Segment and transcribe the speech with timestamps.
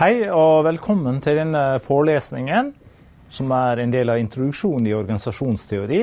[0.00, 2.70] Hei og velkommen til denne forelesningen,
[3.28, 5.98] som er en del av introduksjonen i organisasjonsteori,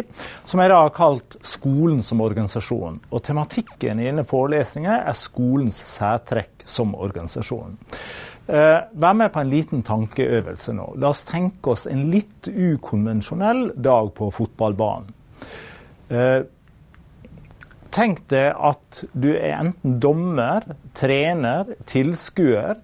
[0.46, 3.00] som jeg da har kalt 'Skolen som organisasjon'.
[3.10, 7.74] Og Tematikken i denne forelesningen er skolens særtrekk som organisasjon.
[8.48, 10.94] Eh, vær med på en liten tankeøvelse nå.
[11.02, 15.10] La oss tenke oss en litt ukonvensjonell dag på fotballbanen.
[16.12, 16.44] Eh,
[17.90, 22.78] tenk deg at du er enten dommer, trener, tilskuer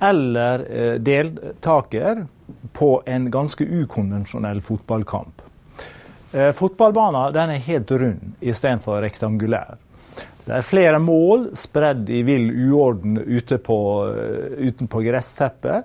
[0.00, 2.26] eller eh, deltaker
[2.72, 5.42] på en ganske ukonvensjonell fotballkamp.
[6.32, 9.76] Eh, Fotballbanen er helt rund istedenfor rektangulær.
[10.44, 13.78] Det er flere mål spredd i vill uorden ute på,
[14.10, 15.84] eh, utenpå gressteppet.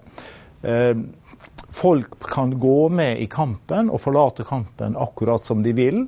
[1.72, 6.02] Folk kan gå med i kampen og forlate kampen akkurat som de vil.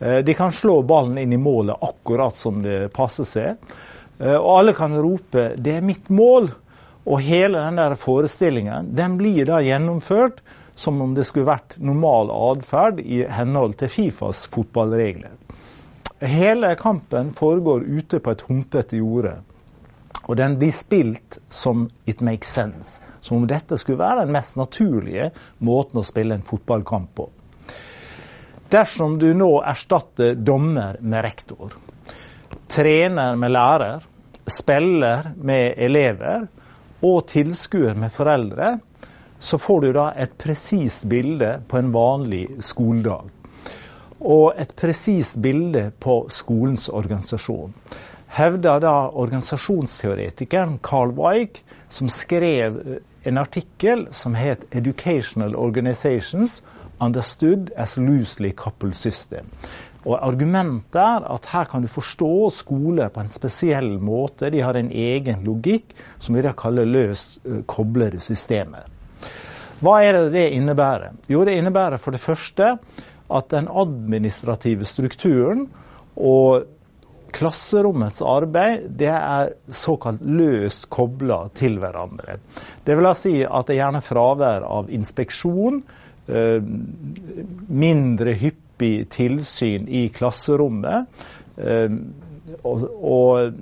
[0.00, 3.76] De kan slå ballen inn i målet akkurat som det passer seg.
[4.18, 6.50] Og alle kan rope 'det er mitt mål'.
[7.04, 10.40] Og hele den der forestillingen den blir da gjennomført
[10.74, 15.36] som om det skulle vært normal atferd i henhold til Fifas fotballregler.
[16.24, 19.36] Hele kampen foregår ute på et humpete jorde.
[20.24, 23.00] Og den blir spilt som it makes sense.
[23.20, 27.28] Som om dette skulle være den mest naturlige måten å spille en fotballkamp på.
[28.72, 31.76] Dersom du nå erstatter dommer med rektor,
[32.72, 34.06] trener med lærer,
[34.48, 36.48] spiller med elever,
[37.04, 38.78] og tilskuer med foreldre,
[39.38, 43.28] så får du da et presist bilde på en vanlig skoledag.
[44.24, 47.74] Og et presist bilde på skolens organisasjon.
[48.34, 51.60] Hevder da organisasjonsteoretikeren Carl Weig,
[51.92, 52.80] som skrev
[53.24, 56.62] en artikkel som het 'Educational Organizations
[57.00, 59.50] Understood as Loosely Coupled System'.
[60.04, 64.50] Og Argumentet er at her kan du forstå skole på en spesiell måte.
[64.52, 68.84] De har en egen logikk som vi da kaller løst uh, koblede systemer.
[69.80, 71.16] Hva er det det innebærer?
[71.28, 72.76] Jo, det innebærer for det første
[73.34, 75.66] at den administrative strukturen
[76.14, 76.68] og
[77.34, 82.38] klasserommets arbeid det er såkalt løst kobla til hverandre.
[82.86, 85.82] Det vil si at det er gjerne fravær av inspeksjon,
[86.26, 91.06] mindre hyppig tilsyn i klasserommet.
[91.56, 91.90] Eh,
[92.64, 93.54] og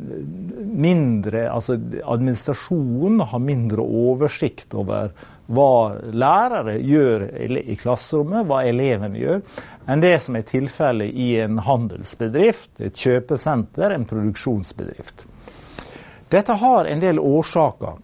[0.75, 5.13] mindre Altså administrasjonen har mindre oversikt over
[5.53, 7.27] hva lærere gjør
[7.61, 9.43] i klasserommet, hva elevene gjør,
[9.91, 15.27] enn det som er tilfellet i en handelsbedrift, et kjøpesenter, en produksjonsbedrift.
[16.33, 17.99] Dette har en del årsaker.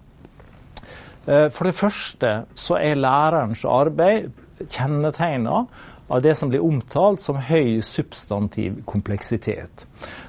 [1.26, 4.28] Eh, for det første så er lærerens arbeid
[4.66, 5.66] kjennetegna
[6.08, 9.84] av det som blir omtalt som høy substantiv kompleksitet.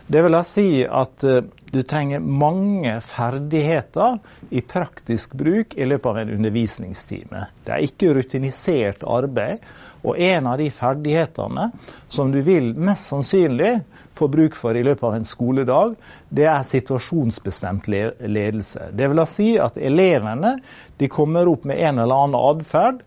[0.07, 1.39] Det vil da si at uh,
[1.71, 4.17] du trenger mange ferdigheter
[4.49, 7.45] i praktisk bruk i løpet av en undervisningstime.
[7.63, 9.63] Det er ikke rutinisert arbeid.
[9.99, 11.69] Og en av de ferdighetene
[12.07, 13.81] som du vil mest sannsynlig
[14.15, 15.95] få bruk for i løpet av en skoledag,
[16.29, 18.89] det er situasjonsbestemt ledelse.
[18.95, 20.57] Det vil da si at elevene
[20.99, 23.03] de kommer opp med en eller annen atferd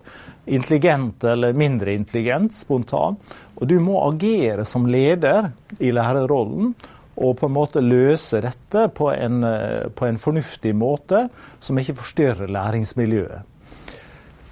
[0.46, 3.16] intelligent eller mindre intelligent, spontan.
[3.54, 6.74] Og du må agere som leder i lærerrollen
[7.16, 11.28] og på en måte løse dette på en, eh, på en fornuftig måte
[11.60, 13.42] som ikke forstyrrer læringsmiljøet.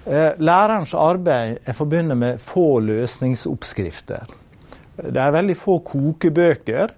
[0.05, 4.25] Eh, lærerens arbeid er forbundet med få løsningsoppskrifter.
[4.97, 6.93] Det er veldig få kokebøker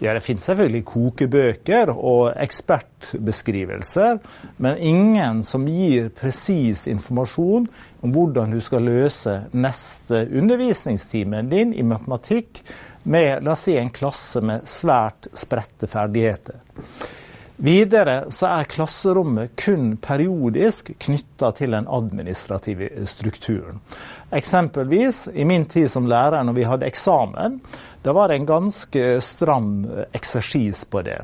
[0.00, 4.18] ja, Det finnes selvfølgelig kokebøker og ekspertbeskrivelser,
[4.56, 7.68] men ingen som gir presis informasjon
[8.00, 12.62] om hvordan du skal løse neste undervisningstime din i matematikk
[13.04, 16.60] med la oss si, en klasse med svært spredte ferdigheter.
[17.60, 23.82] Videre så er klasserommet kun periodisk knytta til den administrative strukturen.
[24.32, 27.58] Eksempelvis i min tid som lærer når vi hadde eksamen,
[28.00, 29.74] da var det en ganske stram
[30.16, 31.18] eksersis på det.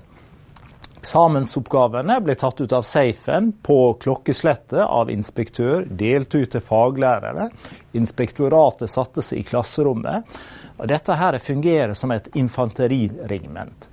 [1.01, 7.49] Eksamensoppgavene ble tatt ut av safen på klokkeslettet av inspektør, delt ut til faglærere.
[7.97, 10.39] Inspektoratet satte seg i klasserommet.
[10.77, 13.89] Og dette her fungerer som et infanteriregiment.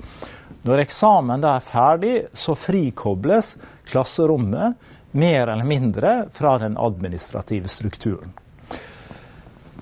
[0.63, 3.55] Når eksamen da er ferdig, så frikobles
[3.89, 4.79] klasserommet
[5.11, 8.31] mer eller mindre fra den administrative strukturen.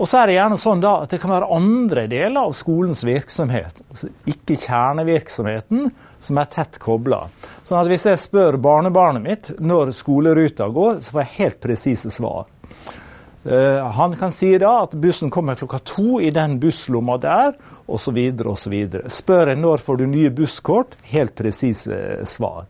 [0.02, 3.04] Og så er det gjerne sånn da at det kan være andre deler av skolens
[3.06, 5.92] virksomhet, altså ikke kjernevirksomheten,
[6.26, 7.28] som er tett kobla.
[7.68, 12.50] Sånn hvis jeg spør barnebarnet mitt når skoleruta går, så får jeg helt presise svar.
[13.44, 17.56] Uh, han kan si da at bussen kommer klokka to i den busslomma der,
[17.90, 18.20] osv.
[18.46, 18.76] osv.
[19.10, 22.70] Spør en når får du nye busskort, helt presise svar.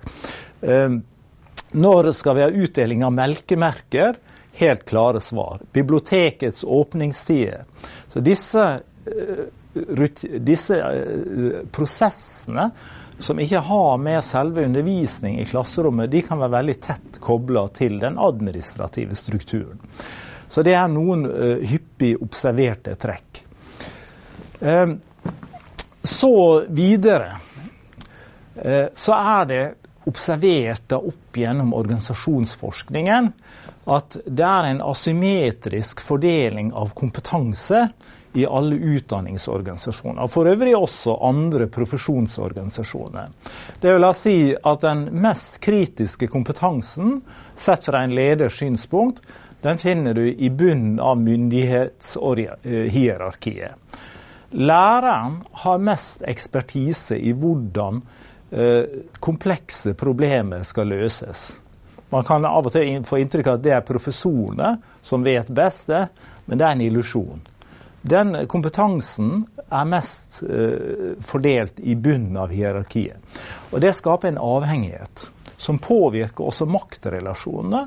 [0.63, 1.01] Uh,
[1.71, 4.17] Når skal vi ha utdeling av melkemerker?
[4.59, 5.61] Helt klare svar.
[5.71, 7.63] Bibliotekets åpningstider.
[8.11, 8.65] Så disse,
[10.43, 10.79] disse
[11.71, 12.65] prosessene
[13.21, 17.99] som ikke har med selve undervisning i klasserommet, de kan være veldig tett kobla til
[18.01, 19.79] den administrative strukturen.
[20.51, 23.43] Så det er noen uh, hyppig observerte trekk.
[24.59, 24.97] Uh,
[26.03, 26.35] så
[26.67, 27.37] videre
[28.59, 29.63] uh, så er det
[30.09, 33.29] observert opp gjennom organisasjonsforskningen
[33.91, 37.85] at det er en asymmetrisk fordeling av kompetanse
[38.33, 40.27] i alle utdanningsorganisasjoner.
[40.31, 43.31] For øvrig også andre profesjonsorganisasjoner.
[43.81, 47.19] Det vil si at den mest kritiske kompetansen,
[47.55, 49.19] sett fra en leders synspunkt,
[49.61, 53.71] den finner du i bunnen av myndighetshierarkiet.
[54.51, 58.01] Læreren har mest ekspertise i hvordan
[58.51, 58.83] eh,
[59.23, 61.53] komplekse problemer skal løses.
[62.11, 65.87] Man kan av og til få inntrykk av at det er professorene som vet best,
[65.87, 66.07] det,
[66.45, 67.45] men det er en illusjon.
[68.01, 73.21] Den kompetansen er mest uh, fordelt i bunnen av hierarkiet.
[73.71, 75.29] Og Det skaper en avhengighet
[75.61, 77.85] som påvirker også maktrelasjonene.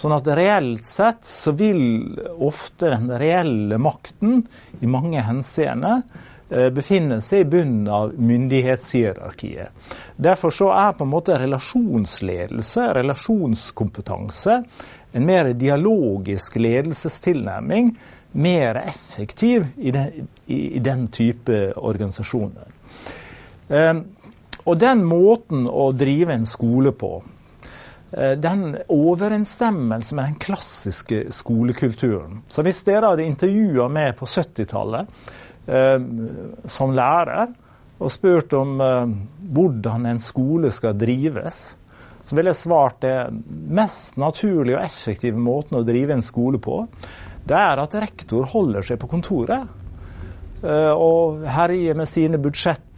[0.00, 4.44] Sånn at reelt sett så vil ofte den reelle makten
[4.80, 9.70] i mange henseende befinner befinne seg i bunnen av myndighetshierarkiet.
[10.18, 14.56] Derfor så er på en måte relasjonsledelse, relasjonskompetanse,
[15.12, 17.92] en mer dialogisk ledelsestilnærming
[18.32, 22.66] mer effektiv i den, i, den type organisasjoner.
[24.66, 32.42] Og den måten å drive en skole på, uh, den overensstemmelse med den klassiske skolekulturen.
[32.48, 35.08] Så hvis dere hadde intervjua meg på 70-tallet
[35.66, 35.98] eh,
[36.70, 37.52] som lærer
[38.00, 39.12] og spurt om eh,
[39.54, 41.60] hvordan en skole skal drives,
[42.24, 43.16] så ville jeg svart det
[43.48, 46.84] mest naturlige og effektive måten å drive en skole på,
[47.48, 49.68] det er at rektor holder seg på kontoret
[50.64, 52.40] eh, og herjer med sine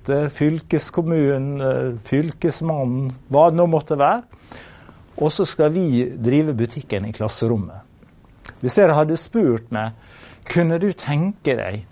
[0.02, 4.22] budsjetter, fylkeskommunen, eh, fylkesmannen, hva det nå måtte være.
[5.18, 7.82] Og så skal vi drive butikken i klasserommet.
[8.60, 9.92] Hvis dere hadde spurt meg
[10.44, 11.84] kunne du tenke deg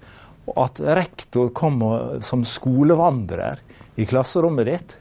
[0.56, 1.80] at rektor kom
[2.22, 3.60] som skolevandrer
[3.96, 4.96] i klasserommet ditt,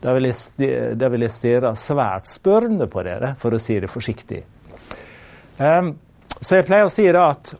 [0.00, 4.42] da vil jeg stirre svært spørrende på dere, for å si det forsiktig.
[5.58, 5.98] Um,
[6.40, 7.54] så jeg pleier å si at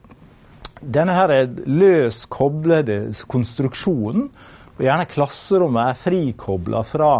[0.80, 4.30] denne her løs koblede konstruksjonen,
[4.80, 7.12] og gjerne klasserommet er frikobla fra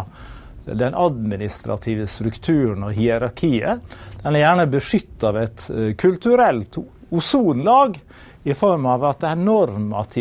[0.65, 3.83] den administrative strukturen og hierarkiet,
[4.23, 6.79] den er gjerne beskytta av et eh, kulturelt
[7.11, 7.99] ozonlag
[8.49, 9.43] i form av at det er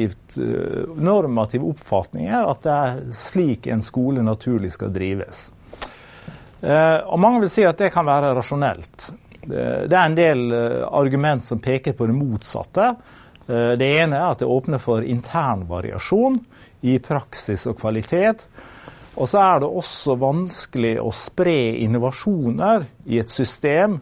[0.03, 5.47] eh, normative oppfatninger, at det er slik en skole naturlig skal drives.
[6.59, 9.11] Eh, og mange vil si at det kan være rasjonelt.
[9.49, 10.51] Det er en del
[10.91, 12.89] argument som peker på det motsatte.
[13.47, 16.41] Det ene er at det åpner for intern variasjon
[16.81, 18.47] i praksis og kvalitet.
[19.19, 23.99] Og så er det også vanskelig å spre innovasjoner i et system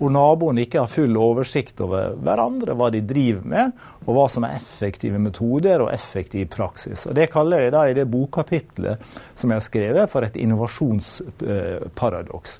[0.00, 3.72] hvor naboene ikke har full oversikt over hverandre, hva de driver med,
[4.06, 7.04] og hva som er effektive metoder og effektiv praksis.
[7.04, 8.96] Og Det kaller jeg da i det bokkapitlet
[9.34, 12.50] som jeg har skrevet, for et innovasjonsparadoks.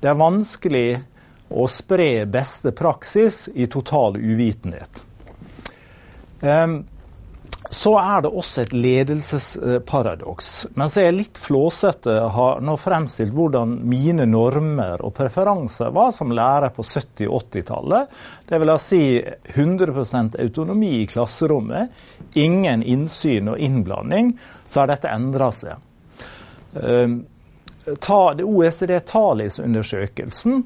[0.00, 0.90] Det er vanskelig
[1.50, 5.04] å spre beste praksis i total uvitenhet.
[7.70, 10.66] Så er det også et ledelsesparadoks.
[10.74, 16.74] Mens jeg litt flåsete har nå fremstilt hvordan mine normer og preferanser var som lærer
[16.74, 18.08] på 70- og 80-tallet,
[18.50, 21.90] Det vil Si 100% autonomi i klasserommet,
[22.34, 25.74] ingen innsyn og innblanding, så har dette endra seg.
[27.86, 30.64] OECD-Talis-undersøkelsen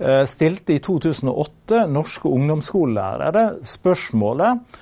[0.00, 4.78] Eh, stilte i 2008 norske ungdomsskolelærere spørsmålet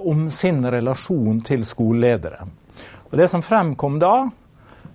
[0.00, 2.46] om sin relasjon til skoleledere.
[3.10, 4.30] Og Det som fremkom da,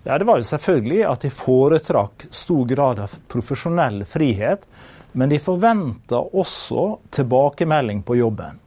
[0.03, 4.65] ja, det var jo selvfølgelig at de foretrakk stor grad av profesjonell frihet,
[5.11, 8.59] men de forventa også tilbakemelding på jobben.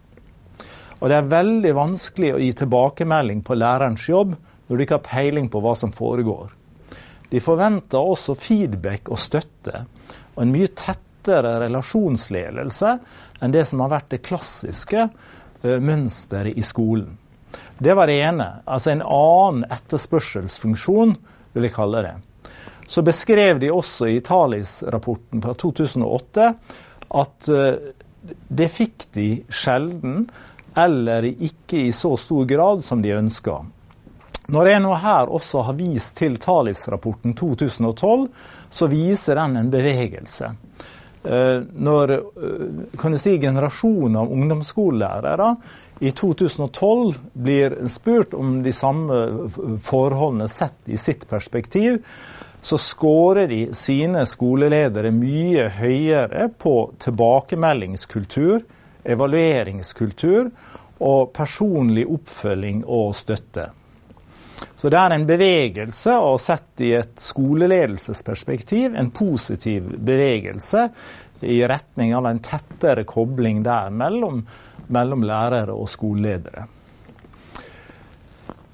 [1.01, 5.09] Og det er veldig vanskelig å gi tilbakemelding på lærerens jobb når du ikke har
[5.09, 6.53] peiling på hva som foregår.
[7.33, 9.85] De forventa også feedback og støtte
[10.35, 12.93] og en mye tettere relasjonsledelse
[13.43, 15.09] enn det som har vært det klassiske
[15.65, 17.17] mønsteret i skolen.
[17.79, 18.49] Det var det ene.
[18.65, 21.17] Altså en annen etterspørselsfunksjon,
[21.55, 22.15] vil jeg kalle det.
[22.87, 26.49] Så beskrev de også i Talis-rapporten fra 2008
[27.15, 27.93] at uh,
[28.49, 30.27] det fikk de sjelden,
[30.77, 33.63] eller ikke i så stor grad som de ønska.
[34.53, 38.27] Når jeg nå her også har vist til Talis-rapporten 2012,
[38.69, 40.51] så viser den en bevegelse.
[41.25, 45.55] Eh, når eh, kan jeg si, generasjonen av ungdomsskolelærere
[46.05, 49.21] i 2012 blir spurt om de samme
[49.87, 52.03] forholdene sett i sitt perspektiv,
[52.65, 58.65] så scorer de sine skoleledere mye høyere på tilbakemeldingskultur,
[59.05, 60.51] evalueringskultur
[61.05, 63.71] og personlig oppfølging og støtte.
[64.75, 70.89] Så det er en bevegelse, og sett i et skoleledelsesperspektiv, en positiv bevegelse
[71.45, 74.45] i retning av en tettere kobling der mellom,
[74.87, 76.67] mellom lærere og skoleledere.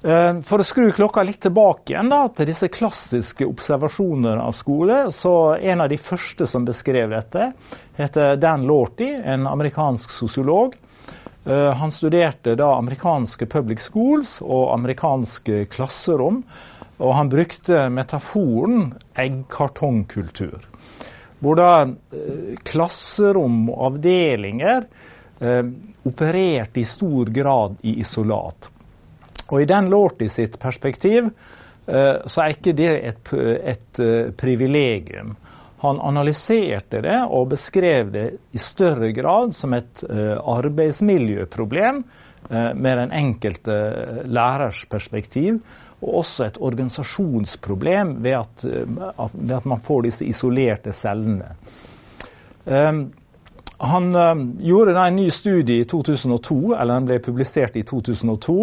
[0.01, 5.03] Eh, for å skru klokka litt tilbake igjen da, til disse klassiske observasjonene av skole,
[5.13, 7.51] så En av de første som beskrev dette,
[7.97, 10.73] heter Dan Lorty, en amerikansk sosiolog.
[11.45, 16.43] Eh, han studerte da amerikanske public schools og amerikanske klasserom.
[17.01, 20.59] Og han brukte metaforen eggkartongkultur.
[21.41, 24.85] Hvor da eh, klasserom og avdelinger
[25.39, 25.63] eh,
[26.05, 28.69] opererte i stor grad i isolat.
[29.49, 31.33] Og i den Lorty sitt perspektiv
[31.91, 33.31] så er ikke det et,
[33.67, 33.99] et
[34.37, 35.33] privilegium.
[35.81, 42.99] Han analyserte det og beskrev det i større grad som et uh, arbeidsmiljøproblem uh, med
[42.99, 43.77] den enkelte
[44.29, 45.61] lærers perspektiv,
[46.01, 48.63] og også et organisasjonsproblem ved at,
[49.33, 51.51] ved at man får disse isolerte cellene.
[53.81, 54.07] Han
[54.65, 58.57] gjorde en ny studie i 2002, eller den ble publisert i 2002,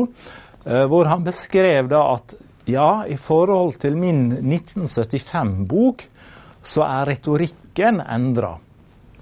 [0.90, 2.34] hvor han beskrev at
[2.66, 6.08] ja, i forhold til min 1975-bok
[6.68, 8.56] så er retorikken endra.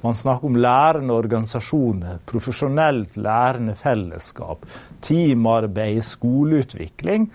[0.02, 4.66] Man snakker om lærende organisasjoner, profesjonelt lærende fellesskap,
[5.02, 7.30] teamarbeid, skoleutvikling.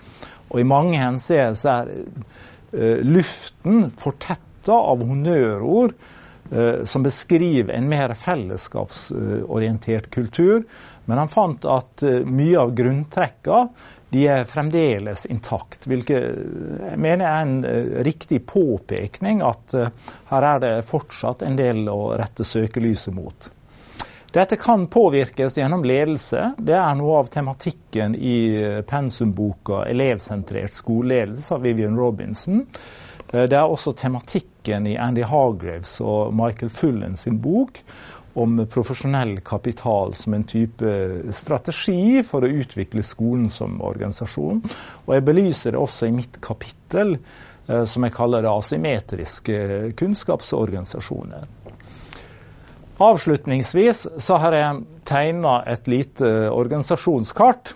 [0.52, 8.14] Og i mange henseender er uh, luften fortetta av honnørord uh, som beskriver en mer
[8.22, 10.62] fellesskapsorientert kultur.
[11.08, 13.66] Men han fant at uh, mye av grunntrekka
[14.12, 15.86] de er fremdeles intakt.
[15.88, 19.88] Hvilket jeg mener er en uh, riktig påpekning at uh,
[20.28, 23.48] her er det fortsatt en del å rette søkelyset mot.
[24.32, 26.52] Dette kan påvirkes gjennom ledelse.
[26.56, 28.36] Det er noe av tematikken i
[28.88, 32.62] pensumboka 'Elevsentrert skoleledelse' av Vivian Robinson.
[33.28, 37.80] Det er også tematikken i Andy Hargraves og Michael Fullen sin bok
[38.34, 40.92] om profesjonell kapital som en type
[41.36, 44.62] strategi for å utvikle skolen som organisasjon.
[45.06, 47.18] Og jeg belyser det også i mitt kapittel,
[47.68, 49.58] eh, som jeg kaller det asymmetriske
[50.00, 51.44] kunnskapsorganisasjoner.
[53.02, 57.74] Avslutningsvis så har jeg tegna et lite organisasjonskart.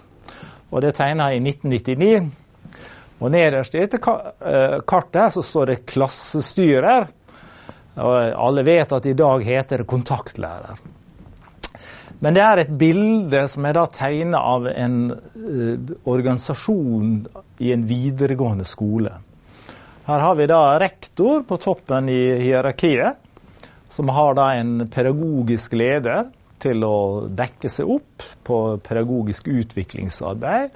[0.70, 2.32] Og det tegna jeg i 1999.
[3.16, 7.08] Og nederst i dette eh, kartet så står det 'klassestyrer'.
[7.96, 10.80] Og alle vet at i dag heter det kontaktlærer.
[12.20, 17.26] Men det er et bilde som er da tegna av en uh, organisasjon
[17.60, 19.12] i en videregående skole.
[20.06, 23.18] Her har vi da rektor på toppen i hierarkiet,
[23.90, 26.28] som har da en pedagogisk leder
[26.62, 26.98] til å
[27.28, 30.72] dekke seg opp på pedagogisk utviklingsarbeid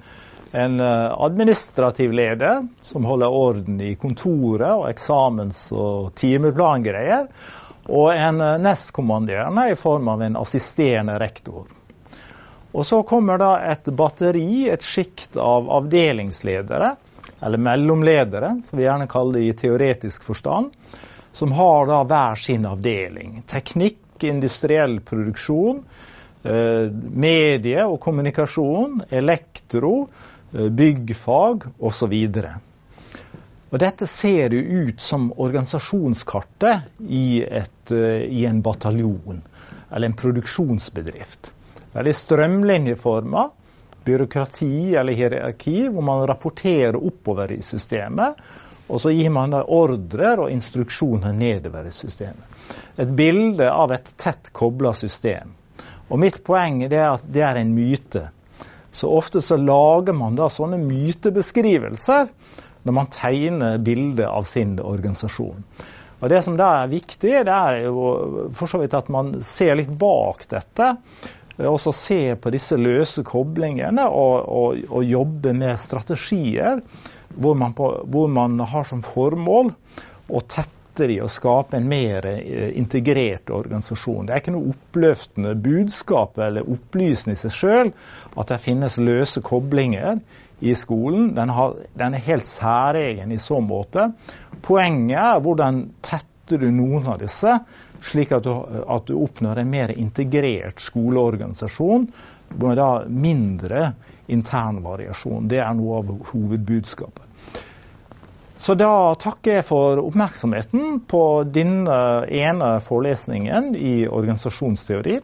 [0.51, 7.27] en eh, administrativ leder som holder orden i kontoret og eksamens- og timeplangreier.
[7.87, 11.69] Og en eh, nestkommanderende i form av en assisterende rektor.
[12.71, 16.93] Og så kommer da et batteri, et sjikt av avdelingsledere,
[17.41, 20.69] eller mellomledere, som vi gjerne kaller det i teoretisk forstand,
[21.31, 23.41] som har da hver sin avdeling.
[23.47, 25.81] Teknikk, industriell produksjon,
[26.43, 26.91] eh,
[27.25, 30.07] medie og kommunikasjon, elektro,
[30.51, 32.15] byggfag osv.
[33.71, 39.41] Og dette ser jo ut som organisasjonskartet i, et, eh, i, en bataljon
[39.91, 41.53] eller en produksjonsbedrift.
[41.93, 43.45] Veldig strømlinjeforma
[44.03, 48.35] byråkrati eller hierarki hvor man rapporterer oppover i systemet.
[48.91, 52.43] Og så gir man ordrer og instruksjoner nedover i systemet.
[52.99, 55.53] Et bilde av et tett kobla system.
[56.11, 58.25] Og mitt poeng er at det er en myte.
[58.91, 62.29] Så ofte så lager man da sånne mytebeskrivelser
[62.83, 65.63] når man tegner bildet av sin organisasjon.
[66.21, 69.77] Og Det som da er viktig, det er jo for så vidt at man ser
[69.79, 70.91] litt bak dette.
[71.61, 76.81] Og så ser på disse løse koblingene og, og, og jobber med strategier
[77.31, 79.73] hvor man, på, hvor man har som formål
[80.31, 84.25] å tette etter i å skape en mer eh, integrert organisasjon.
[84.27, 87.91] Det er ikke noe oppløftende budskap eller opplysning i seg sjøl
[88.35, 90.19] at det finnes løse koblinger
[90.59, 91.31] i skolen.
[91.35, 94.11] Den, har, den er helt særegen i så måte.
[94.61, 97.55] Poenget er hvordan tetter du noen av disse,
[98.03, 98.51] slik at du,
[98.83, 102.09] at du oppnår en mer integrert skoleorganisasjon
[102.59, 103.93] med da mindre
[104.31, 105.47] intern variasjon.
[105.47, 107.30] Det er noe av hovedbudskapet.
[108.61, 111.95] Så da takker jeg for oppmerksomheten på denne
[112.29, 115.17] ene forelesningen i organisasjonsteori.